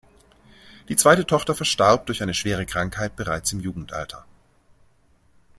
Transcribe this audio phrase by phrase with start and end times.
[0.89, 4.25] Die zweite Tochter verstarb durch eine schwere Krankheit bereits im Jugendalter.